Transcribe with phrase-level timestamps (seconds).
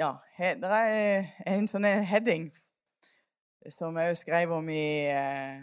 [0.00, 2.46] Ja, det er en sånn heading
[3.68, 5.58] som jeg skrev om i, eh,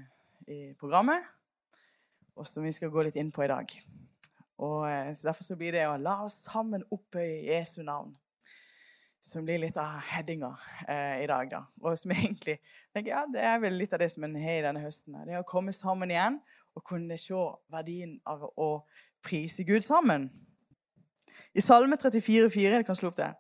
[0.46, 1.24] i, programmet,
[2.38, 3.74] og som vi skal gå litt inn på i dag.
[4.60, 8.14] Og, eh, så Derfor så blir det å la oss sammen opphøye Jesu navn.
[9.20, 10.54] Som blir litt av headinga
[10.88, 11.50] eh, i dag.
[11.50, 11.64] da.
[11.82, 12.60] Og som egentlig
[12.94, 15.18] tenker ja, Det er vel litt av det som en har i denne høsten.
[15.26, 16.38] Det å komme sammen igjen
[16.76, 17.34] og kunne se
[17.74, 18.86] verdien av å
[19.24, 20.30] prise Gud sammen.
[21.56, 23.34] I Salme 34,4 kan slå opp det.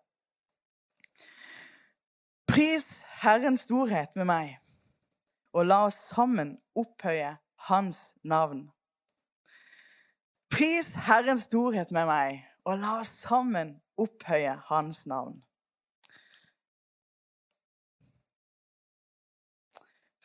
[2.57, 4.55] Pris Herrens storhet med meg,
[5.53, 7.35] og la oss sammen opphøye
[7.67, 8.63] Hans navn.
[10.49, 15.37] Pris Herrens storhet med meg, og la oss sammen opphøye Hans navn.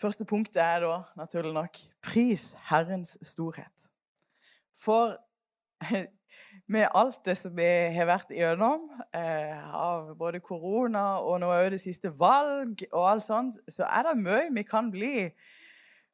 [0.00, 3.90] Første punktet er da naturlig nok pris Herrens storhet.
[4.72, 5.18] For
[6.72, 11.70] med alt det som vi har vært igjennom, eh, av både korona og nå òg
[11.74, 15.28] det siste valg og alt sånt, så er det mye vi kan bli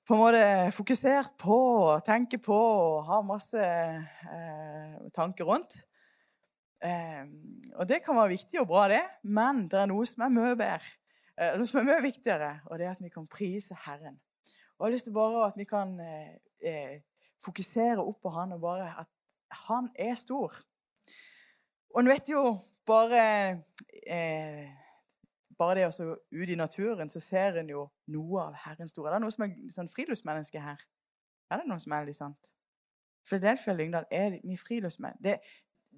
[0.09, 1.59] på en måte fokusert på
[2.07, 5.77] tenke på og ha masse eh, tanker rundt.
[6.81, 7.27] Eh,
[7.77, 10.57] og det kan være viktig og bra, det, men det er noe som er mye
[10.57, 10.97] bedre.
[11.37, 14.17] Eh, noe som er mye viktigere, og det er at vi kan prise Herren.
[14.79, 16.35] Og jeg har lyst til bare at vi kan eh,
[16.65, 16.99] eh,
[17.45, 19.11] fokusere opp på Han og bare at
[19.51, 20.55] han er stor.
[21.95, 22.43] Og en vet jo
[22.87, 23.23] bare
[24.07, 24.69] eh,
[25.59, 29.11] Bare det å ut i naturen, så ser en jo noe av Herrens store.
[29.11, 30.85] Det er noe som er sånn friluftsmenneske her.
[31.51, 32.53] Er det noe som er litt sant?
[33.27, 35.19] Philadelphia Lyngdal er vi friluftsmenn.
[35.25, 35.35] Det,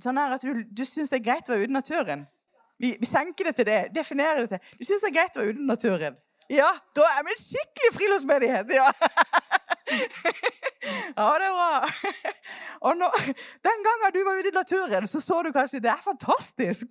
[0.01, 2.25] sånn her at Du, du syns det er greit å være ute i naturen.
[2.81, 3.81] Vi, vi, senker det til det.
[3.95, 4.81] Definerer det til.
[4.81, 6.19] Du syns det er greit å være ute i naturen.
[6.51, 8.73] Ja, da er vi en skikkelig friluftsmenighet!
[8.81, 8.89] Ja.
[10.83, 11.89] ja, det er bra.
[12.89, 13.09] Og nå,
[13.67, 16.87] Den gangen du var ute i naturen, så så du kanskje det er fantastisk.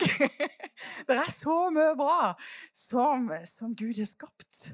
[1.07, 2.33] Det er så mye bra
[2.73, 4.69] som, som Gud har skapt.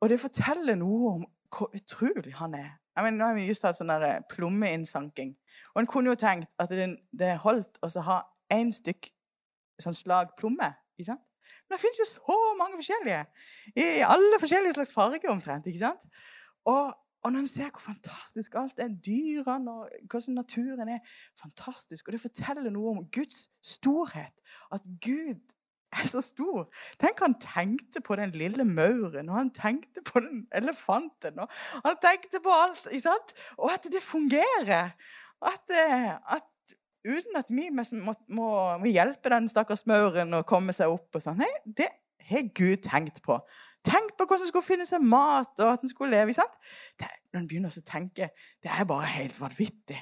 [0.00, 2.76] Og det forteller noe om hvor utrolig han er.
[2.96, 5.32] Jeg mener, nå har vi just hatt sånn eh, plommeinnsanking.
[5.74, 8.20] Og en kunne jo tenkt at det, det holdt å ha
[8.52, 9.10] én stykk
[9.80, 10.70] sånn slag plomme.
[10.98, 11.24] ikke sant?
[11.66, 13.20] Men det fins jo så mange forskjellige.
[13.78, 15.66] I alle forskjellige slags farger omtrent.
[15.70, 16.06] ikke sant?
[16.68, 21.00] Og og når en ser hvor fantastisk alt er, dyrene og hvordan naturen er
[21.40, 24.36] fantastisk, og det forteller noe om Guds storhet,
[24.72, 25.40] at Gud
[25.92, 26.68] er så stor.
[27.02, 31.50] Tenk han tenkte på den lille mauren, og han tenkte på den elefanten, og
[31.84, 32.86] han tenkte på alt.
[32.90, 33.34] ikke sant?
[33.58, 34.94] Og at det fungerer.
[35.40, 36.76] At, eh, at
[37.08, 37.84] uten at vi må,
[38.28, 38.48] må,
[38.78, 41.40] må hjelpe den stakkars mauren å komme seg opp og sånn.
[41.40, 41.88] Nei, det
[42.30, 43.40] har Gud tenkt på.
[43.84, 46.34] Tenk på hvordan det skulle finne seg mat, og at en skulle leve.
[46.36, 46.56] sant?
[47.00, 48.28] Det, når en begynner å tenke,
[48.62, 49.98] det er bare helt vanvittig.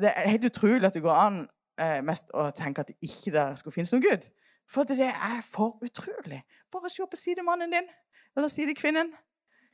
[0.00, 1.40] Det er helt utrolig at det går an
[1.82, 4.26] eh, mest å tenke at det ikke der skulle finnes noen Gud.
[4.70, 6.40] For det er for utrolig.
[6.74, 7.90] Bare se på sidemannen din,
[8.36, 9.12] eller sidekvinnen.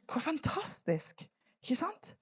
[0.08, 1.24] Hvor fantastisk!
[1.62, 2.14] Ikke sant?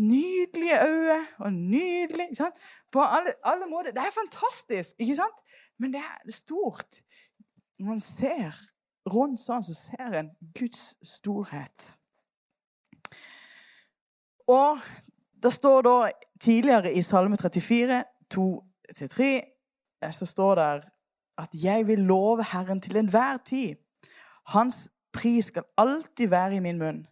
[0.00, 2.60] Nydelige øyne og nydelig ikke sant?
[2.92, 3.92] På alle, alle måter.
[3.92, 5.44] Det er fantastisk, ikke sant?
[5.78, 7.00] Men det er stort.
[7.80, 8.56] Man ser
[9.12, 11.94] rundt sånn så ser en Guds storhet.
[14.50, 14.78] Og
[15.42, 15.96] det står da
[16.40, 18.02] tidligere i Salme 34,
[18.34, 19.28] 2-3,
[20.02, 20.90] eh, så står det
[21.38, 23.76] at 'jeg vil love Herren til enhver tid'.
[24.46, 27.06] Hans pris skal alltid være i min munn.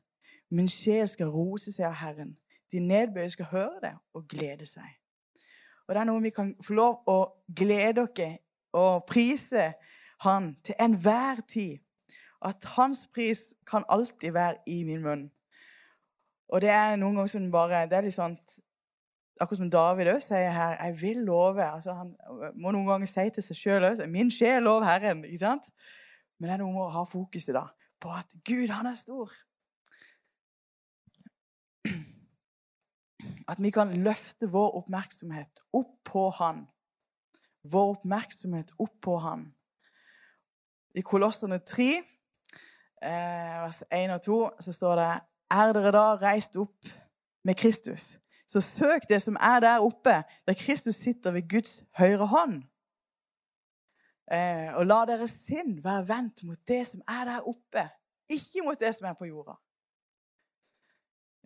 [0.50, 2.36] Min sjel skal rose seg av Herren.
[2.72, 4.88] De nedbøyde skal høre det og glede seg.
[5.88, 7.18] Og Det er noe vi kan få lov å
[7.56, 8.38] glede oss
[8.72, 9.72] og prise
[10.20, 11.78] Han til enhver tid
[12.42, 15.26] at hans pris kan alltid være i min munn.
[16.48, 18.38] Og det er noen ganger som bare det er litt sånn,
[19.38, 21.62] Akkurat som David også sier her 'Jeg vil love'.
[21.62, 22.16] Altså, han
[22.58, 25.24] må noen ganger si til seg sjøl òg 'Min sjel lov Herren'.
[25.24, 25.62] ikke sant?
[26.38, 27.66] Men det er noe med å ha fokuset da,
[28.00, 29.30] på at Gud, han er stor.
[33.48, 36.66] At vi kan løfte vår oppmerksomhet opp på Han.
[37.64, 39.54] Vår oppmerksomhet opp på Han.
[40.94, 42.04] I Kolossene 3 eh,
[43.02, 45.10] vers 1 og 2, så står det
[45.50, 46.90] Er dere da reist opp
[47.44, 48.18] med Kristus?
[48.48, 52.62] Så søk det som er der oppe, der Kristus sitter ved Guds høyre hånd.
[54.32, 57.84] Eh, og la deres sinn være vendt mot det som er der oppe,
[58.28, 59.56] ikke mot det som er på jorda.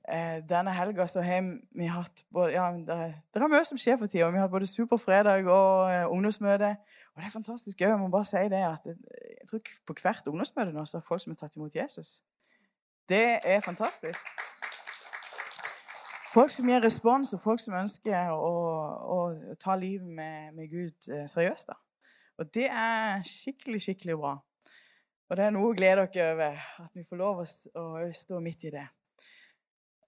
[0.08, 1.44] Eh, denne helga så har
[1.78, 2.94] vi hatt både, ja, det,
[3.38, 4.30] er, mye som skjer for tida.
[4.34, 6.74] Vi har hatt både Superfredag og eh, ungdomsmøte.
[7.14, 7.88] Og det er fantastisk gøy.
[7.88, 11.22] Jeg må bare si det at jeg tror på hvert ungdomsmøte nå så er folk
[11.22, 12.22] som har tatt imot Jesus.
[13.08, 14.18] Det er fantastisk.
[16.32, 18.54] folk som gir respons, og folk som ønsker å,
[19.14, 19.18] å
[19.60, 21.68] ta livet med, med Gud eh, seriøst.
[21.68, 21.78] da.
[22.40, 24.32] Og det er skikkelig, skikkelig bra.
[25.30, 27.46] Og det er noe å glede dere over, at vi får lov å,
[27.78, 27.84] å
[28.16, 28.88] stå midt i det.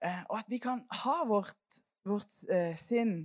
[0.05, 3.17] Eh, og at vi kan ha vårt, vårt eh, sinn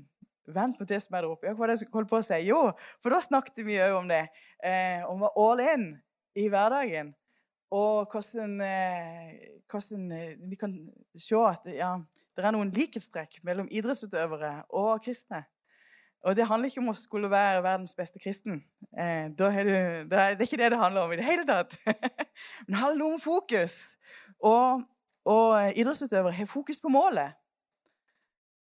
[0.50, 1.52] vendt mot det som er der oppe.
[1.52, 2.40] Hva var det jeg holdt på å si?
[2.48, 2.62] Jo,
[3.04, 4.26] for da snakket vi òg om det.
[4.66, 5.92] Eh, om å all in
[6.40, 7.14] i hverdagen.
[7.76, 8.56] Og hvordan,
[9.70, 10.08] hvordan
[10.50, 10.72] vi kan
[11.14, 11.92] se at ja,
[12.34, 15.44] det er noen likhetstrekk mellom idrettsutøvere og kristne.
[16.28, 18.60] Og det handler ikke om å skulle være verdens beste kristen.
[18.92, 21.78] Eh, du, det er ikke det det handler om i det hele tatt.
[22.66, 23.76] Men det handler om fokus.
[24.44, 24.84] Og,
[25.30, 27.38] og idrettsutøvere har fokus på målet.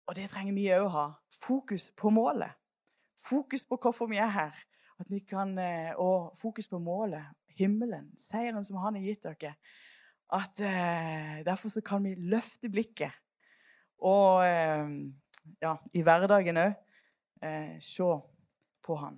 [0.08, 1.06] Og det trenger vi òg å ha.
[1.40, 2.52] Fokus på målet.
[3.28, 4.56] Fokus på hvorfor vi er her.
[5.28, 7.24] Kan, eh, og fokus på målet.
[7.58, 8.10] Himmelen.
[8.16, 9.54] Seieren som han har gitt dere.
[10.32, 13.12] At eh, Derfor så kan vi løfte blikket
[13.98, 14.90] og eh,
[15.58, 16.74] ja, i hverdagen òg
[17.42, 18.10] eh, se
[18.84, 19.16] på han.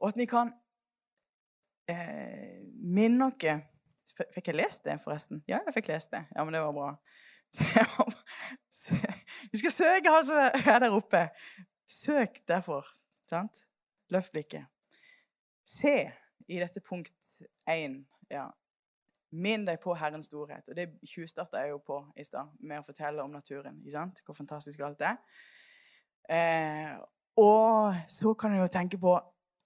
[0.00, 0.50] Og at vi kan
[2.78, 3.69] minne oss
[4.34, 5.42] Fikk jeg lest det, forresten?
[5.48, 6.24] Ja, jeg fikk lest det.
[6.34, 6.92] Ja, men det var bra.
[9.50, 11.26] Vi skal søke han som er der oppe.
[11.90, 12.86] Søk derfor.
[13.30, 13.64] Sant?
[14.10, 14.66] Løft blikket.
[15.66, 16.10] Se
[16.50, 17.14] i dette punkt
[17.70, 18.00] 1.
[18.30, 18.48] Ja.
[19.30, 20.68] Minn deg på Herrens storhet.
[20.68, 23.78] Og det tjuvstarta jeg jo på i stad, med å fortelle om naturen.
[23.82, 24.22] ikke sant?
[24.26, 25.18] Hvor fantastisk alt er.
[26.30, 26.94] Eh,
[27.38, 29.14] og så kan du jo tenke på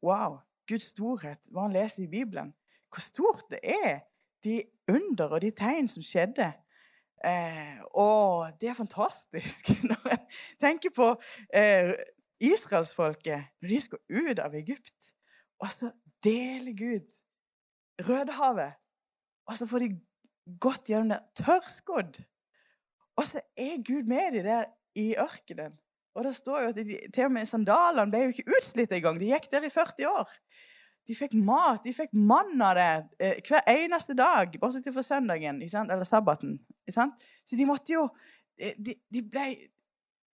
[0.04, 2.52] wow, Guds storhet, hva han leser i Bibelen.
[2.92, 4.04] Hvor stort det er,
[4.44, 4.60] de
[4.90, 6.50] under og de tegn som skjedde.
[7.24, 10.24] Eh, og det er fantastisk når en
[10.60, 11.10] tenker på
[11.56, 11.94] eh,
[12.44, 15.12] israelsfolket når de skal ut av Egypt.
[15.64, 15.92] Og så
[16.24, 17.20] deler Gud
[18.04, 18.74] Rødehavet
[19.48, 19.90] og så får de
[20.60, 22.20] gått gjennom det tørrskodd.
[23.18, 25.76] Og så er Gud med dem der i ørkenen.
[26.14, 29.18] Og det står jo at de, til og med sandalene ble jo ikke utslitt engang.
[29.18, 30.30] De gikk der i 40 år.
[31.08, 32.88] De fikk mat, de fikk mann av det
[33.20, 36.56] eh, hver eneste dag, bortsett fra søndagen eller sabbaten.
[36.88, 38.08] Så de måtte jo
[38.56, 39.46] eh, De, de ble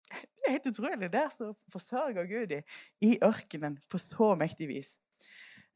[0.38, 1.10] Det er helt utrolig.
[1.12, 2.62] Der så forsørger Gud dem
[3.04, 4.94] i ørkenen på så mektig vis.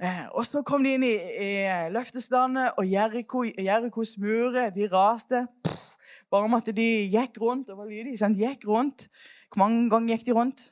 [0.00, 1.50] Eh, og så kom de inn i, i
[1.92, 5.44] løfteslandet, og Jerikos murer de raste.
[5.66, 5.92] Pff,
[6.32, 7.70] bare om at de gikk rundt.
[7.70, 8.40] og var sant?
[8.40, 9.08] Gikk rundt.
[9.52, 10.64] Hvor mange ganger gikk de rundt?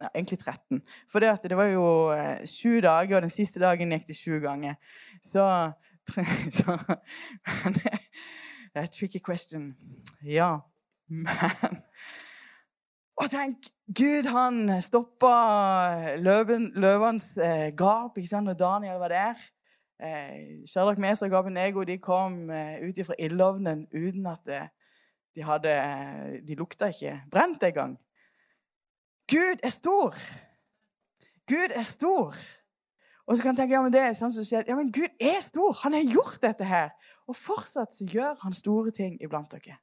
[0.00, 0.82] Ja, egentlig 13.
[1.08, 4.40] For det, det var jo eh, sju dager, og den siste dagen gikk det sju
[4.44, 4.76] ganger.
[5.24, 5.46] Så,
[6.56, 6.78] så
[7.74, 9.72] Det er et tricky question.
[10.22, 10.58] Ja.
[11.08, 11.80] Men
[13.16, 15.36] og tenk, Gud han stoppa
[16.20, 19.44] løven, løvens eh, gap ikke sant, når Daniel var der.
[19.96, 24.60] Eh, Sherlock Mesach og Ego, de kom eh, ut fra ildovnen uten at det,
[25.36, 27.96] de hadde eh, De lukta ikke brent engang.
[29.30, 30.14] Gud er stor!
[31.46, 32.34] Gud er stor!
[33.26, 34.68] Og så kan jeg tenke, ja, men det er sånn som skjer.
[34.68, 35.72] Ja, men Gud er stor!
[35.82, 36.92] Han har gjort dette her!
[37.26, 39.80] Og fortsatt så gjør han store ting iblant dere.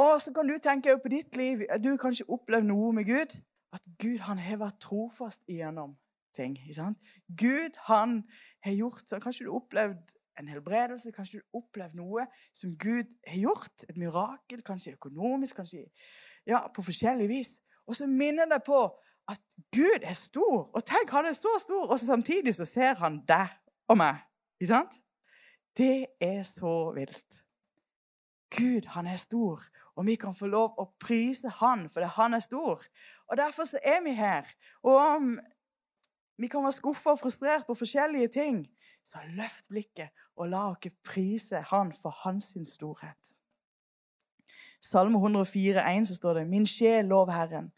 [0.00, 1.66] Og så kan du tenke på ditt liv.
[1.84, 3.36] Du har kanskje opplevd noe med Gud.
[3.76, 5.92] At Gud han har vært trofast igjennom
[6.36, 6.56] ting.
[6.60, 7.12] Ikke sant?
[7.28, 8.22] Gud han
[8.64, 12.24] har gjort så Kanskje du har opplevd en helbredelse, kanskje du har opplevd noe
[12.56, 13.84] som Gud har gjort.
[13.88, 15.84] Et mirakel, kanskje økonomisk, kanskje
[16.48, 17.58] ja, på forskjellig vis.
[17.86, 18.84] Og så minner det på
[19.28, 19.40] at
[19.74, 20.70] Gud er stor.
[20.74, 23.48] Og tenk, han er så stor, og så samtidig så ser han deg
[23.88, 24.22] og meg.
[24.60, 24.98] Ikke sant?
[25.76, 27.42] Det er så vilt.
[28.52, 29.62] Gud, han er stor,
[29.96, 32.84] og vi kan få lov å prise han fordi han er stor.
[33.30, 34.48] Og Derfor så er vi her.
[34.82, 35.30] Og om
[36.38, 38.66] vi kan være skuffa og frustrert på forskjellige ting,
[39.04, 43.32] så løft blikket og la oss prise han for hans storhet.
[44.82, 47.70] Salme 104, 1, så står det Min sjel, lov Herren.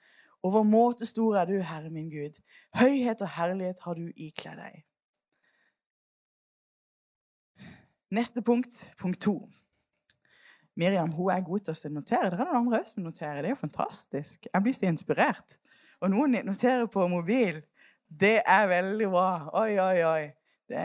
[0.44, 2.40] Over måte stor er du, Herre min Gud.
[2.76, 4.82] Høyhet og herlighet har du ikledd deg.
[8.14, 9.38] Neste punkt, punkt to.
[10.76, 12.30] Miriam hun er god til å notere.
[12.30, 13.40] Det er noen andre som noterer.
[13.42, 14.49] Det er jo fantastisk.
[14.50, 15.56] Jeg blir så inspirert.
[16.02, 17.62] Og noen noterer på mobil.
[18.08, 19.30] Det er veldig bra.
[19.62, 20.25] Oi, oi, oi.
[20.68, 20.84] Det,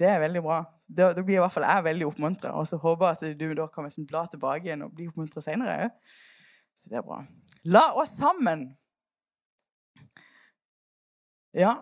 [0.00, 0.58] det er veldig bra.
[0.88, 2.54] Da, da, blir i hvert fall jeg veldig oppmuntra.
[2.56, 5.42] Og så håper jeg at du da kan liksom bla tilbake igjen og bli oppmuntra
[5.44, 5.90] senere.
[6.76, 7.22] Så det er bra.
[7.64, 8.70] La oss sammen
[11.56, 11.74] Ja.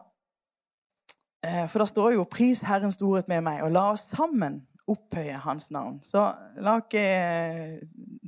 [1.45, 5.39] Eh, for da står jo 'Pris Herrens storhet med meg', og la oss sammen opphøye
[5.43, 5.99] hans navn.
[6.03, 6.23] Så
[6.63, 7.79] la oss eh,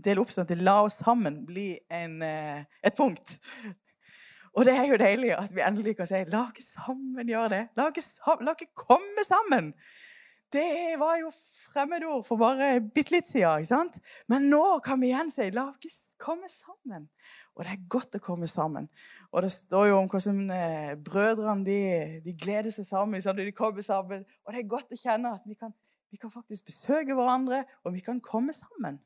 [0.04, 3.38] dele opp sånn at la oss sammen bli en, eh, et punkt.
[4.58, 7.64] Og det er jo deilig at vi endelig kan si la oss sammen gjøre det.
[7.78, 9.72] La oss, la oss komme sammen.
[10.52, 11.30] Det var jo
[11.72, 13.60] fremmedord for bare bitte litt siden.
[13.60, 13.98] ikke sant?
[14.28, 17.08] Men nå kan vi igjen si la oss komme sammen.
[17.54, 18.88] Og det er godt å komme sammen.
[19.32, 21.80] Og det står jo om hvordan eh, brødrene de,
[22.24, 23.22] de, gleder seg sammen.
[23.22, 24.24] Sånn, de kommer sammen.
[24.46, 25.74] Og det er godt å kjenne at vi kan,
[26.10, 29.00] vi kan faktisk besøke hverandre, og vi kan komme sammen.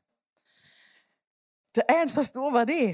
[1.73, 2.93] Det er en så stor verdi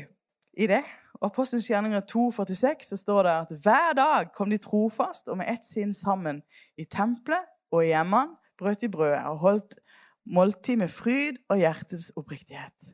[0.60, 0.82] i det.
[1.20, 5.52] Og Apostelens gjerninger 2,46 så står det at hver dag kom de trofast og med
[5.52, 6.40] ett sinn sammen
[6.80, 8.26] i tempelet og hjemme
[8.60, 9.76] brøt de brødet og holdt
[10.30, 12.92] måltid med fryd og hjertets oppriktighet.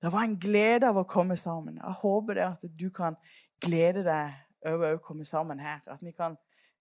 [0.00, 1.76] Det var en glede av å komme sammen.
[1.76, 3.18] Jeg håper det at du kan
[3.60, 5.82] glede deg over å komme sammen her.
[5.90, 6.38] At vi kan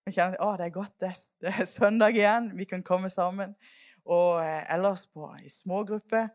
[0.08, 1.12] kjenne at det er godt, det
[1.52, 3.56] er, søndag igjen, vi kan komme sammen.
[4.10, 6.30] Og eh, ellers på, i smågrupper.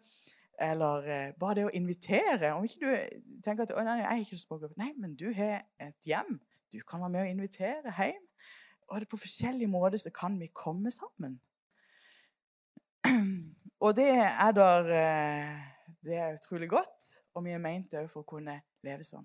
[0.61, 2.52] Eller eh, bare det å invitere.
[2.54, 4.78] Om ikke du tenker at nei, jeg er ikke smågruppe.
[4.78, 6.37] Nei, men du har et hjem.
[6.70, 8.23] Du kan være med og invitere hjem.
[8.88, 11.40] Og det på forskjellige måter så kan vi komme sammen.
[13.84, 15.62] Og det er der eh,
[16.04, 19.24] Det er utrolig godt, og vi er ment òg for å kunne leve sånn.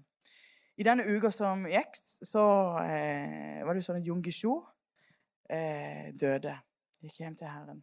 [0.80, 2.44] I denne uka som gikk, så
[2.86, 4.54] eh, var det jo sånn at Jung Shu
[5.52, 6.56] eh, døde.
[7.04, 7.82] Gikk hjem til Herren.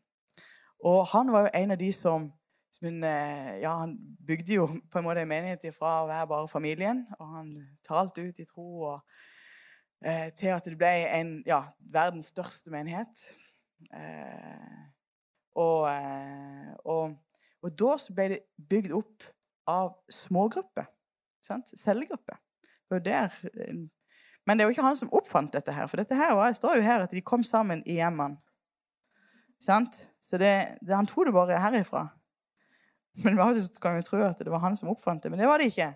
[0.81, 2.31] Og han var jo en av de som
[2.77, 6.51] som eh, ja, han bygde jo på en måte en menighet fra å være bare
[6.51, 7.05] familien.
[7.19, 7.53] Og han
[7.87, 9.21] talte ut i tro og,
[10.05, 11.63] eh, til at det ble en, ja,
[11.93, 13.23] verdens største menighet.
[13.93, 14.83] Eh,
[15.57, 17.17] og, eh, og,
[17.63, 19.29] og, da ble det bygd opp
[19.71, 20.89] av smågrupper.
[21.47, 22.41] Cellegrupper.
[22.93, 23.39] Eh,
[24.47, 25.89] men det er jo ikke han som oppfant dette her.
[25.91, 28.39] For dette her var, står jo her at de kom sammen i hjemmene.
[29.63, 30.53] Så det,
[30.85, 32.05] det, han tok det bare herifra.
[33.25, 35.63] Men av kan vi tro at det var han som oppfant det, men det var
[35.63, 35.89] det ikke.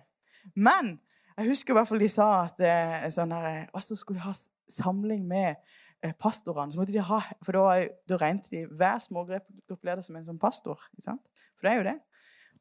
[0.57, 0.95] Men
[1.41, 4.33] jeg husker i hvert fall de sa at eh, sånn her, også skulle de ha
[4.71, 5.57] samling med
[6.03, 6.71] eh, pastorene.
[6.71, 10.79] så måtte de ha, For da, da regnet de hver smågruppleder som en sånn pastor.
[10.93, 11.45] ikke sant?
[11.57, 11.97] For det er jo det.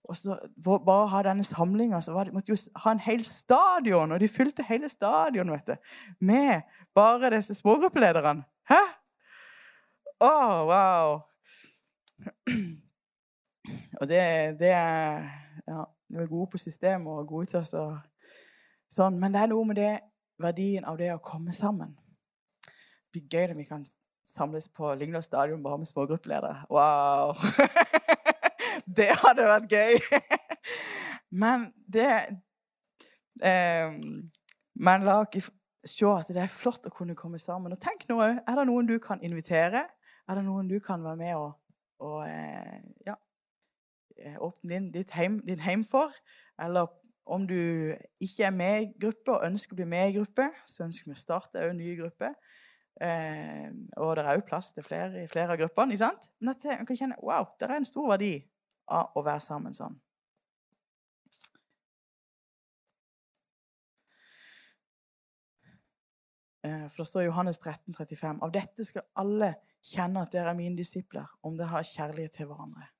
[0.09, 4.13] Og så for bare å ha denne samlinga, så måtte jo ha en hel stadion,
[4.13, 5.77] og de fylte hele stadion vet du,
[6.25, 6.65] med
[6.97, 8.43] bare disse smågruppelederne.
[8.71, 8.81] Hæ?
[10.21, 11.21] Å, oh, wow!
[14.01, 14.21] Og det,
[14.61, 15.29] det er
[15.69, 17.85] Ja, vi er gode på systemet og gode til å
[18.93, 19.19] sånn.
[19.21, 19.95] Men det er noe med det,
[20.41, 21.95] verdien av det å komme sammen.
[22.65, 23.85] Det blir gøy om vi kan
[24.29, 26.67] samles på Lyngdal stadion bare med smågruppeledere.
[26.71, 27.35] Wow!
[28.99, 30.21] det hadde vært gøy!
[31.43, 32.11] Men det
[33.47, 33.93] eh,
[34.75, 35.51] Men la oss
[35.87, 37.73] se at det er flott å kunne komme sammen.
[37.73, 39.87] Og tenk nå òg, er det noen du kan invitere?
[40.29, 41.55] Er det noen du kan være med og,
[42.05, 43.17] og eh, ja,
[44.25, 46.13] Eh, åpne din, ditt heim, din heim for.
[46.63, 46.87] Eller
[47.27, 50.85] om du ikke er med i gruppe og ønsker å bli med i gruppe, så
[50.87, 52.33] ønsker vi å starte en ny gruppe.
[53.01, 55.95] Eh, og det er òg plass til flere i flere av gruppene.
[55.95, 56.31] ikke sant?
[56.41, 58.35] Men at man kan kjenne wow, det er en stor verdi
[58.91, 59.97] av å være sammen sånn.
[66.67, 70.59] Eh, for det står Johannes 13, 35, Av dette skal alle kjenne at dere er
[70.59, 72.91] mine disipler, om dere har kjærlighet til hverandre.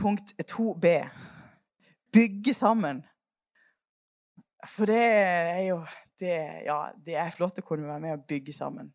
[0.00, 0.86] Punkt 2b.
[2.12, 3.02] Bygge sammen.
[4.68, 5.80] For det er jo
[6.20, 8.90] det, ja, det er flott å kunne være med og bygge sammen.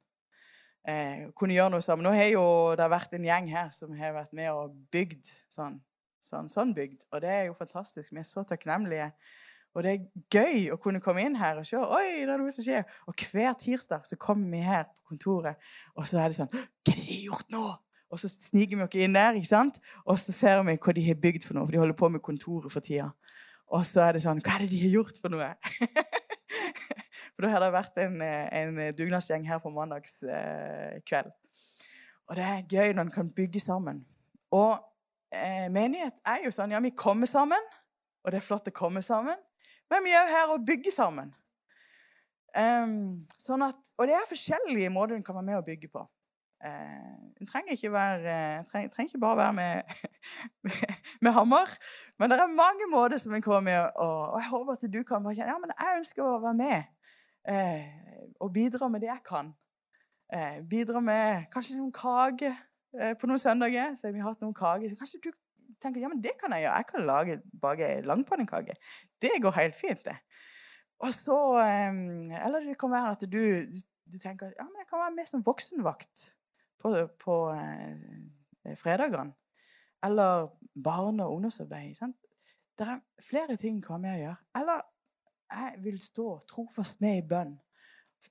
[0.86, 2.06] Eh, kunne gjøre noe sammen.
[2.06, 2.46] Nå har jo
[2.78, 5.80] det vært en gjeng her som har vært med og bygd sånn.
[6.22, 7.08] Sånn, sånn bygd.
[7.14, 8.14] Og det er jo fantastisk.
[8.14, 9.12] Vi er så takknemlige.
[9.76, 12.54] Og det er gøy å kunne komme inn her og se oi, det er noe
[12.54, 12.86] som skjer.
[13.10, 15.60] Og hver tirsdag så kommer vi her på kontoret,
[15.98, 17.66] og så er det sånn Hva har de gjort nå?
[18.14, 19.80] Og så sniker vi oss inn der, ikke sant?
[20.06, 21.66] og så ser vi hva de har bygd for noe.
[21.66, 23.10] For de holder på med kontoret for tida.
[23.74, 25.48] Og så er det sånn Hva er det de har gjort for noe?
[27.34, 31.34] for da har det vært en, en dugnadsgjeng her på mandagskveld.
[32.26, 34.04] Og det er gøy når en kan bygge sammen.
[34.54, 34.78] Og
[35.34, 37.74] eh, menighet er jo sånn Ja, vi kommer sammen,
[38.24, 39.38] og det er flott å komme sammen.
[39.92, 41.34] Men vi er jo her og bygger sammen.
[42.56, 46.06] Um, sånn at, og det er forskjellige måter en kan være med å bygge på.
[46.66, 49.82] En eh, trenger ikke, være, eh, treng, trenger ikke bare være med,
[50.66, 51.74] med, med, hammer.
[52.20, 53.90] Men det er mange måter som en kommer med.
[53.96, 56.78] Og, jeg håper at du kan bare kjenne ja, men jeg ønsker å være med
[57.54, 59.52] eh, og bidra med det jeg kan.
[60.34, 63.94] Eh, bidra med kanskje noen kake eh, på noen søndager.
[64.00, 64.90] Så vi har hatt noen kaker.
[64.90, 65.30] Så kanskje du
[65.82, 66.80] tenker ja, men det kan jeg gjøre.
[66.82, 68.78] Jeg kan lage bake langpannekake.
[69.22, 70.18] Det går helt fint, det.
[71.04, 71.94] Og så eh,
[72.42, 73.44] Eller det kan være at du,
[74.10, 76.32] du tenker ja, men jeg kan være med som voksenvakt
[76.86, 79.34] på, på eh, fredagene.
[80.04, 80.48] Eller
[80.84, 81.96] barne- og ungdomsarbeid.
[81.96, 82.18] Sant?
[82.78, 84.36] Det er flere ting hva vi gjør.
[84.60, 84.84] Eller
[85.52, 87.56] jeg vil stå trofast med i bønn.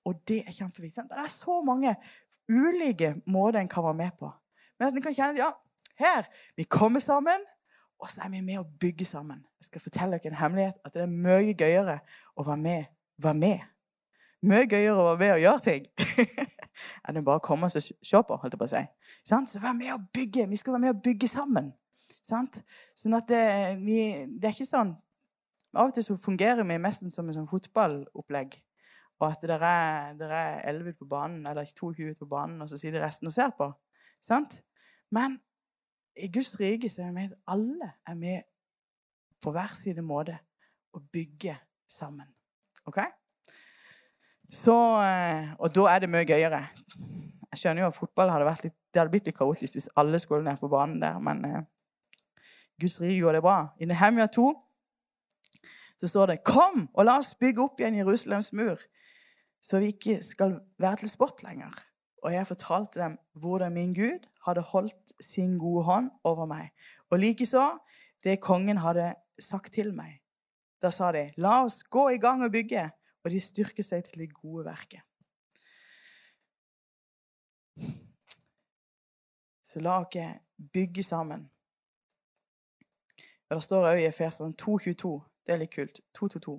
[0.05, 1.07] Og det er kjempeviktig.
[1.11, 1.95] Det er så mange
[2.51, 4.31] ulike måter en kan være med på.
[4.79, 5.51] Men at en kan kjenne ja,
[5.99, 7.47] her vi kommer sammen,
[7.99, 9.45] og så er vi med å bygge sammen.
[9.63, 12.01] Jeg skal fortelle dere en hemmelighet, at det er mye gøyere
[12.37, 12.91] å være med.
[13.23, 13.63] Være med.
[14.45, 15.87] Mye gøyere å være med og gjøre ting
[17.07, 18.37] enn å bare komme og se på.
[18.41, 18.83] holdt jeg på å si.
[19.25, 20.49] Så vær med og bygge.
[20.51, 21.73] Vi skal være med og bygge sammen.
[22.25, 22.61] Sant?
[22.97, 23.41] Sånn at det,
[23.81, 23.99] vi,
[24.33, 24.95] det er ikke sånn
[25.75, 28.53] Av og til så fungerer vi mest som en sånn fotballopplegg.
[29.19, 30.29] Og at det er, det
[30.71, 33.67] 11 på banen, eller 22 på banen, og så sitter resten og ser på.
[34.23, 34.61] Sant?
[35.11, 35.35] Men
[36.15, 38.47] i Guds rike så er vi med alle er med
[39.43, 40.37] på hver sin måte
[40.95, 41.57] å bygge
[41.91, 42.31] sammen.
[42.87, 43.03] OK?
[44.55, 46.61] Så, eh, og da er det mye gøyere.
[47.51, 50.47] Jeg skjønner jo at fotball hadde, litt, det hadde blitt litt kaotisk hvis alle skulle
[50.47, 51.65] ned på banen der, men eh,
[52.81, 53.59] Guds rike går det bra.
[53.79, 54.47] I Nehemia 2
[56.01, 58.83] så står det Kom, og la oss bygge opp igjen Jerusalems mur,
[59.63, 61.73] så vi ikke skal være til spott lenger.
[62.25, 66.73] Og jeg fortalte dem hvordan min Gud hadde holdt sin gode hånd over meg.
[67.11, 67.63] Og likeså
[68.25, 70.21] det kongen hadde sagt til meg.
[70.83, 72.89] Da sa de, la oss gå i gang og bygge.
[73.25, 75.02] Og de styrker seg til det gode verket.
[79.64, 80.40] Så la oss
[80.73, 81.49] bygge sammen.
[83.50, 85.14] Og Det står òg i Efeseren 2,22.
[85.47, 86.00] Det er litt kult.
[86.16, 86.59] 2,22.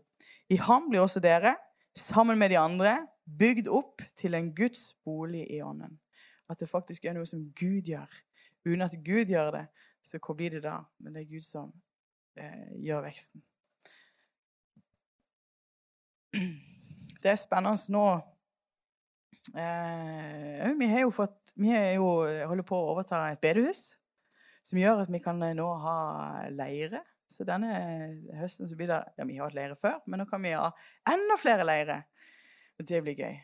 [0.50, 1.56] I ham blir også dere,
[1.96, 6.00] sammen med de andre, bygd opp til en Guds bolig i ånden.
[6.50, 8.12] At det faktisk er noe som Gud gjør.
[8.66, 9.66] Uten at Gud gjør det,
[10.04, 10.78] så hvor blir det da?
[11.00, 11.74] Men det er Gud som
[12.38, 13.42] eh, gjør veksten.
[17.22, 18.06] Det er spennende nå
[19.58, 22.10] eh, Vi har jo fått Vi jo
[22.50, 23.96] holder på å overta et bedehus
[24.66, 25.98] som gjør at vi kan eh, nå ha
[26.50, 27.04] leire.
[27.30, 27.70] Så denne
[28.40, 30.72] høsten så blir det Ja, vi har hatt leire før, men nå kan vi ha
[31.10, 32.00] enda flere leire.
[32.80, 33.36] Og det blir gøy.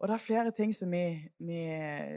[0.00, 1.04] Og det er flere ting som vi
[1.38, 1.60] Vi,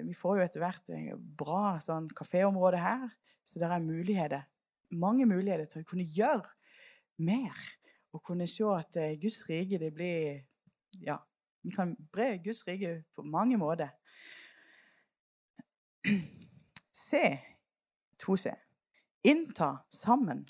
[0.06, 0.94] vi får jo etter hvert
[1.40, 3.08] bra sånn kaféområde her,
[3.44, 4.46] så det er muligheter.
[4.94, 6.54] Mange muligheter til å kunne gjøre
[7.18, 7.58] mer.
[8.14, 10.42] Og kunne se at eh, Guds rike, det blir
[11.02, 11.18] Ja,
[11.64, 13.90] vi kan bre Guds rike på mange måter.
[17.10, 17.40] Se
[18.24, 18.54] 2C.
[19.24, 20.48] Innta sammen.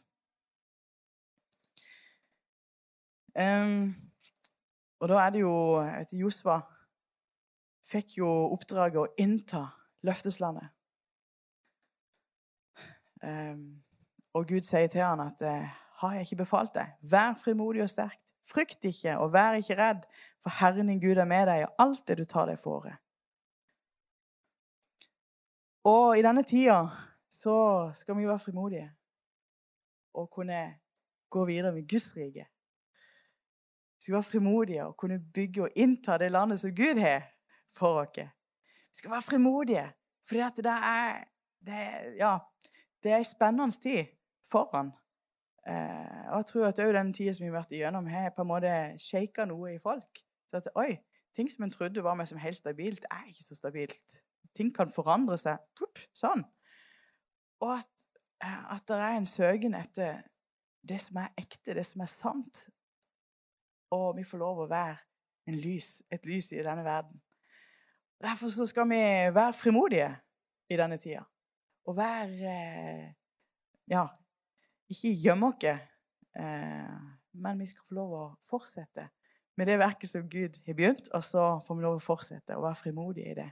[3.39, 3.95] Um,
[4.99, 6.59] og da er det jo at Josva
[7.89, 9.63] fikk jo oppdraget å innta
[10.05, 10.69] løfteslandet.
[13.23, 13.83] Um,
[14.33, 15.73] og Gud sier til han at eh,
[16.07, 16.93] har jeg ikke befalt deg?
[17.11, 18.33] Vær frimodig og sterkt.
[18.43, 20.03] Frykt ikke, og vær ikke redd,
[20.43, 22.97] for Herren din Gud er med deg og alt det du tar deg fore.
[25.87, 26.83] Og i denne tida
[27.31, 27.55] så
[27.95, 28.89] skal vi være frimodige
[30.13, 30.61] og kunne
[31.29, 32.45] gå videre med Guds rike.
[33.95, 37.23] Vi skal være frimodige og kunne bygge og innta det landet som Gud har
[37.71, 38.17] for oss.
[38.17, 39.85] Vi skal være frimodige,
[40.27, 41.23] for det er,
[41.65, 41.79] det,
[42.19, 42.37] ja,
[43.03, 44.05] det er en spennende tid
[44.51, 44.91] foran.
[45.69, 48.43] Eh, og jeg tror at òg den tida som vi har vært igjennom, har på
[48.43, 50.23] en måte shaka noe i folk.
[50.49, 50.97] Så at, oi,
[51.33, 54.17] Ting som en trodde var meg som helt stabilt, er ikke så stabilt.
[54.55, 55.57] Ting kan forandre seg.
[55.77, 56.43] Pup, sånn.
[57.63, 58.05] Og at,
[58.43, 60.21] eh, at det er en søken etter
[60.85, 62.67] det som er ekte, det som er sant.
[63.93, 67.21] Og vi får lov å være lys, et lys i denne verden.
[68.21, 69.01] Derfor skal vi
[69.33, 70.11] være frimodige
[70.69, 71.25] i denne tida.
[71.89, 73.11] Og være eh,
[73.91, 74.05] Ja,
[74.93, 75.73] ikke gjemme oss,
[76.37, 76.95] eh,
[77.33, 79.09] men vi skal få lov å fortsette
[79.57, 82.63] med det verket som Gud har begynt, og så får vi lov å fortsette å
[82.63, 83.49] være frimodige i det.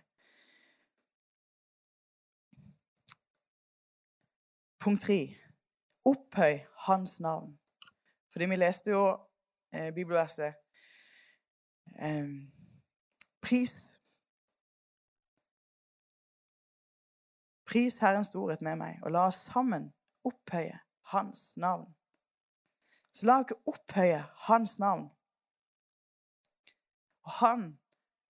[4.82, 5.20] Punkt tre
[6.10, 7.54] opphøy hans navn.
[8.34, 9.04] Fordi vi leste jo
[9.74, 10.56] eh, bibelverset
[12.00, 12.32] eh,
[13.42, 13.76] Pris
[17.72, 19.92] Pris Herrens storhet med meg, og la oss sammen
[20.28, 20.80] opphøye
[21.12, 21.90] Hans navn.
[23.14, 25.10] Så la oss opphøye Hans navn.
[27.26, 27.80] Og han,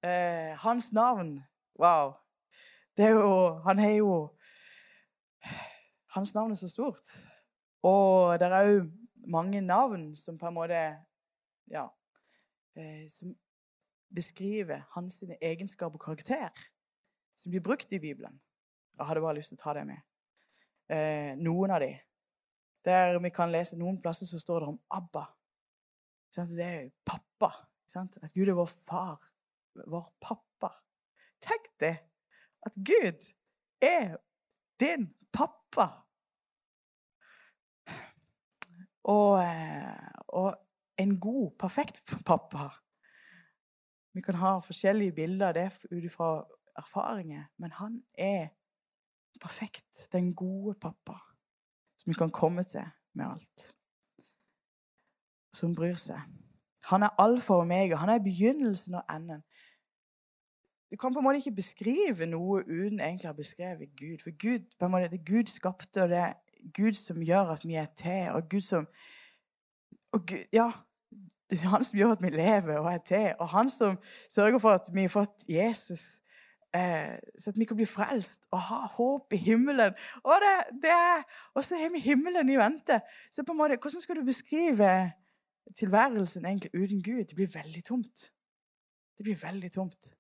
[0.04, 1.40] eh, Hans navn
[1.80, 2.14] Wow.
[2.98, 4.38] Det er jo Han har jo
[6.12, 7.08] hans navn er så stort.
[7.84, 8.92] Og det er òg
[9.32, 10.82] mange navn som på en måte
[11.72, 11.88] Ja.
[12.76, 13.36] Eh, som
[14.16, 16.50] beskriver hans egenskap og karakter.
[17.36, 18.42] Som blir brukt i Bibelen.
[18.98, 20.02] Jeg hadde bare lyst til å ta det med.
[20.90, 22.00] Eh, noen av de.
[22.86, 25.26] Der vi kan lese noen plasser så står det om Abba.
[26.32, 27.52] Det er pappa.
[27.96, 29.20] At Gud er vår far.
[29.88, 30.72] Vår pappa.
[31.42, 31.98] Tenk det!
[32.66, 33.26] At Gud
[33.82, 34.18] er
[34.80, 35.88] din pappa.
[39.04, 40.56] Og, eh, og,
[40.98, 42.70] en god, perfekt pappa.
[44.14, 46.30] Vi kan ha forskjellige bilder av det ut ifra
[46.78, 48.52] erfaringer, men han er
[49.42, 50.08] perfekt.
[50.12, 51.18] Den gode pappa
[52.02, 53.68] som vi kan komme til med alt.
[55.54, 56.22] Som bryr seg.
[56.90, 57.96] Han er alfa og omega.
[58.02, 59.44] Han er begynnelsen og enden.
[60.92, 64.18] Du kan på en måte ikke beskrive noe uten egentlig å ha beskrevet Gud.
[64.24, 66.34] For Gud, på en måte, det Gud skapte, og det er
[66.76, 68.32] Gud som gjør at vi er til.
[68.36, 68.88] Og Gud som
[70.12, 70.72] og Gud, Ja,
[71.52, 73.30] det er han som gjør at vi lever og er til.
[73.40, 76.21] Og han som sørger for at vi har fått Jesus
[76.76, 79.94] eh, så at vi kan bli frelst og ha håp i himmelen.
[80.24, 83.02] Og, det, det og så har vi himmelen i vente.
[83.32, 85.12] Så på en måte, Hvordan skal du beskrive
[85.76, 87.26] tilværelsen egentlig uten Gud?
[87.26, 88.32] Det blir veldig tomt.
[89.18, 90.16] Det blir veldig tomt.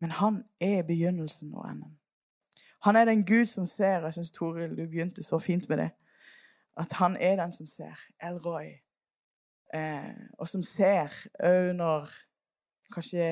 [0.00, 1.98] Men han er begynnelsen og enden.
[2.82, 4.04] Han er den Gud som ser.
[4.04, 5.90] Jeg syns Toril, du begynte så fint med det.
[6.76, 7.98] At han er den som ser.
[8.22, 8.66] El Roy.
[9.74, 11.12] Eh, og som ser
[11.44, 12.08] òg når
[12.94, 13.24] kanskje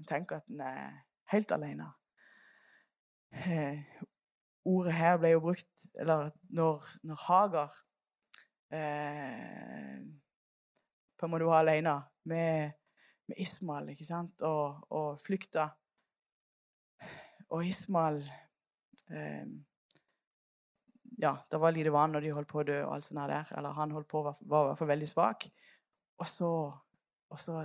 [0.00, 0.96] en tenker at en er
[1.32, 1.90] helt alene.
[3.30, 3.78] Eh,
[4.66, 7.76] ordet her ble jo brukt Eller når, når Hagar
[8.74, 10.00] eh,
[11.14, 11.94] på en måte var alene
[12.26, 12.72] med,
[13.28, 14.42] med Ismael ikke sant?
[14.42, 15.68] Og, og flykta.
[17.50, 18.22] Og Ismael
[19.12, 19.44] eh,
[21.20, 23.50] Ja, det var lite vann, og de holdt på å dø, og alt sånt der.
[23.58, 25.44] Eller han holdt på, var, var i hvert fall veldig svak.
[26.16, 26.52] Og så,
[27.28, 27.58] og så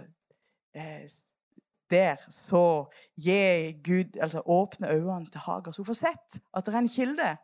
[0.75, 1.05] eh,
[1.89, 6.73] der så gir Gud, altså åpne øynene til Hagar, så hun får sett at det
[6.73, 7.37] er en kilde.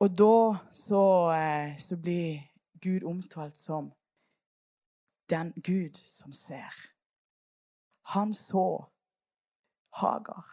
[0.00, 1.02] Og da så,
[1.34, 2.40] eh, så blir
[2.82, 3.92] Gud omtalt som
[5.30, 6.74] den Gud som ser.
[8.14, 8.84] Han så
[9.92, 10.46] Hagar.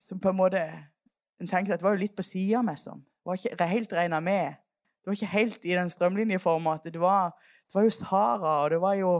[0.00, 0.88] Som på en måte
[1.40, 2.76] En tenkte at det var jo litt på sida meg.
[2.78, 3.00] Sånn.
[3.02, 4.54] Det var ikke helt regna med.
[5.02, 7.32] Det var ikke helt i den strømlinjeforma det var,
[7.66, 9.10] det var jo Sara, og det var jo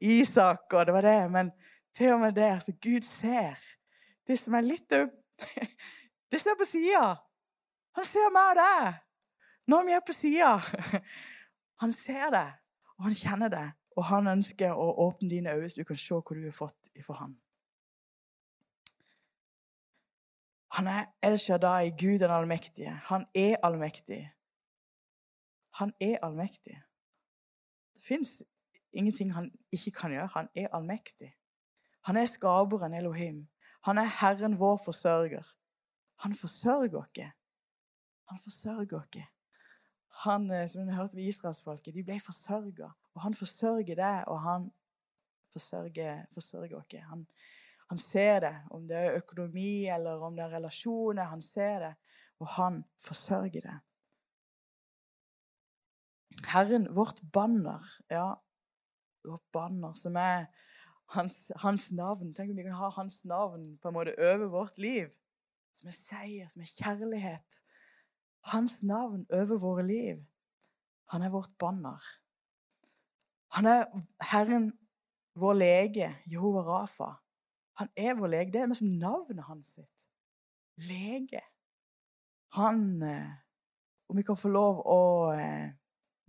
[0.00, 1.30] Isak, og det var det.
[1.30, 1.50] Men
[1.96, 3.56] til og med der så Gud ser
[4.26, 4.92] det som er litt
[6.30, 7.14] Det ser på sida.
[7.96, 9.02] Han ser meg og deg
[9.66, 10.52] når vi er på sida.
[11.82, 12.46] Han ser det,
[12.96, 13.66] og han kjenner det.
[13.96, 16.88] Og han ønsker å åpne dine øyne så du kan se hva du har fått
[16.96, 17.34] ifra ham.
[20.76, 22.94] Han er El Shaddai, Gud den allmektige.
[23.10, 24.22] Han er allmektig.
[25.80, 26.76] Han er allmektig.
[27.96, 28.42] Det fins
[28.96, 30.30] ingenting han ikke kan gjøre.
[30.34, 31.34] Han er allmektig.
[32.06, 33.46] Han er skaperen Elohim.
[33.86, 35.46] Han er Herren vår forsørger.
[36.24, 37.32] Han forsørger oss.
[38.30, 39.18] Han forsørger oss.
[40.24, 42.90] Han, eh, som vi hørte ved israelsfolket, de ble forsørga.
[43.14, 44.70] Og han forsørger det, og han
[45.52, 46.96] forsørger, forsørger oss.
[47.10, 47.26] Han,
[47.90, 51.30] han ser det, om det er økonomi eller om det er relasjoner.
[51.30, 51.94] Han ser det,
[52.40, 53.78] og han forsørger det.
[56.44, 58.34] Herren, vårt banner, ja,
[59.52, 60.46] banner, som er
[61.14, 62.32] hans, hans, navn.
[62.34, 65.10] Tenk om vi kan ha hans navn på en måte over vårt liv.
[65.76, 67.60] Som er seier, som er kjærlighet.
[68.52, 70.22] Hans navn over våre liv.
[71.12, 72.02] Han er vårt banner.
[73.54, 73.84] Han er
[74.32, 74.70] Herren,
[75.36, 77.12] vår lege, Jehova Rafa.
[77.80, 78.52] Han er vår lege.
[78.52, 80.06] Det er liksom navnet hans sitt.
[80.88, 81.42] Lege.
[82.56, 83.34] Han eh,
[84.08, 85.00] Om vi kan få lov å
[85.34, 85.72] eh,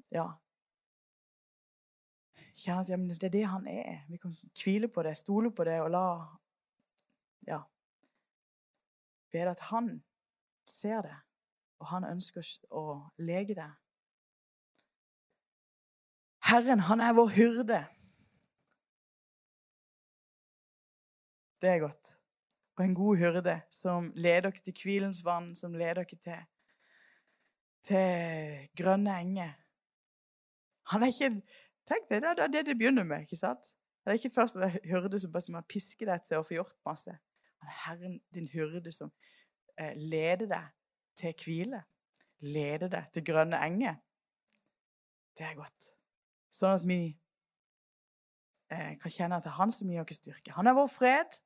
[0.10, 0.26] ja,
[2.58, 4.04] kjenne at men det er det han er.
[4.10, 6.06] Vi kan hvile på det, stole på det og la
[7.48, 7.62] Ja.
[9.32, 10.04] Vite at han
[10.66, 11.16] ser det,
[11.80, 13.70] og han ønsker å lege det.
[16.48, 17.80] Herren, han er vår hyrde.
[21.62, 22.14] Det er godt.
[22.78, 26.44] Og en god hyrde som leder dere til hvilens vann, som leder dere til,
[27.88, 29.56] til grønne enger.
[30.94, 31.42] Han er ikke
[31.88, 33.22] Tenk deg, Det er det det begynner med.
[33.22, 33.74] ikke sant?
[34.04, 36.76] Det er ikke først en hyrde som bare pisker piske deg til å få gjort
[36.86, 37.12] masse.
[37.12, 39.12] Det er Herren din hyrde som
[39.80, 40.68] eh, leder deg
[41.18, 41.82] til hvile.
[42.40, 43.98] Leder deg til grønne enger.
[45.38, 45.90] Det er godt.
[46.54, 47.00] Sånn at vi
[48.72, 50.56] eh, kan kjenne at det er Han som gir oss styrke.
[50.56, 51.40] Han er vår fred.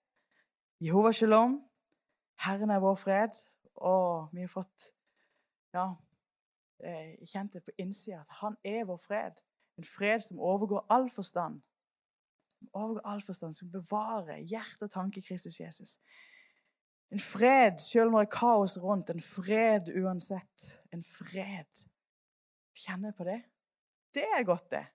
[0.82, 1.60] Jehova shalom.
[2.45, 3.41] Herren er vår fred.
[3.82, 4.91] Og vi har fått
[5.73, 5.88] ja,
[6.84, 9.41] eh, kjent det på innsida at han er vår fred.
[9.77, 11.62] En fred som overgår all forstand.
[12.57, 15.99] Som overgår all forstand, som bevarer hjerte og tanke i Kristus Jesus.
[17.12, 19.10] En fred selv når det er kaos rundt.
[19.10, 20.67] En fred uansett.
[20.93, 21.84] En fred.
[22.77, 23.41] Kjenner på det?
[24.13, 24.86] Det er godt, det.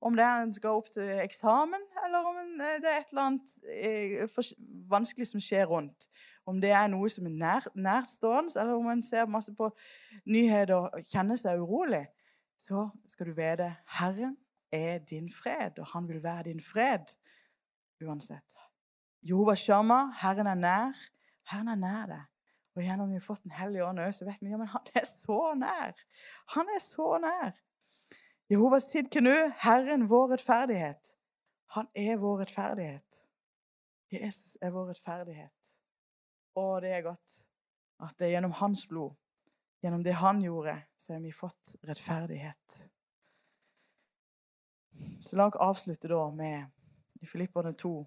[0.00, 3.48] Om det er en skal opp til eksamen, eller om det er et eller annet
[3.82, 4.42] eh,
[4.90, 6.06] vanskelig som skjer rundt.
[6.46, 9.72] Om det er noe som er nær, nærstående, eller om en ser masse på
[10.30, 12.04] nyheter og kjenner seg urolig
[12.58, 13.68] så skal du vite
[13.98, 14.36] Herren
[14.72, 17.14] er din fred, og han vil være din fred.
[18.00, 18.54] uansett.
[19.22, 20.98] Jehova Shama, Herren er nær.
[21.50, 22.26] Herren er nær deg.
[22.76, 24.86] Og gjennom vi har fått Den hellige ånd òg, så vet vi ja, men han
[24.94, 25.98] er så nær.
[26.54, 27.56] Han er så nær.
[28.50, 31.10] Jehovas Sidkenu, Herren vår rettferdighet.
[31.74, 33.18] Han er vår rettferdighet.
[34.12, 35.74] Jesus er vår rettferdighet.
[36.54, 37.34] Å, det er godt
[37.98, 39.16] at det er gjennom hans blod,
[39.82, 42.78] gjennom det han gjorde, så har vi fått rettferdighet.
[45.24, 46.70] Så la oss avslutte da med
[47.20, 48.06] i Filipperne 2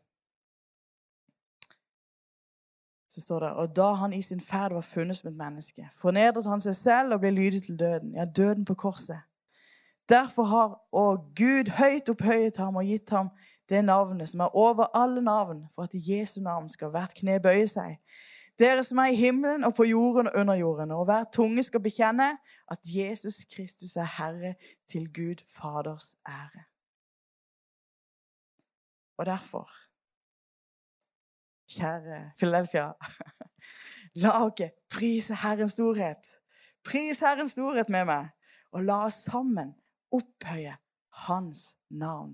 [3.11, 6.47] så står det Og da han i sin ferd var funnet som et menneske, fornedret
[6.47, 9.19] han seg selv og ble lydig til døden, ja, døden på korset.
[10.09, 13.29] Derfor har og Gud høyt opphøyet ham og gitt ham
[13.69, 17.39] det navnet som er over alle navn, for at i Jesu navn skal hvert kne
[17.43, 17.99] bøye seg.
[18.59, 21.81] Dere som er i himmelen og på jorden og under jorden, og hver tunge skal
[21.81, 22.37] bekjenne
[22.71, 24.55] at Jesus Kristus er Herre
[24.89, 26.63] til Gud Faders ære.
[29.17, 29.69] Og derfor
[31.71, 32.91] Kjære Philadelphia.
[34.21, 36.25] La oss prise Herrens storhet.
[36.83, 38.31] Pris Herrens storhet med meg,
[38.73, 39.75] og la oss sammen
[40.11, 40.73] opphøye
[41.27, 42.29] Hans navn.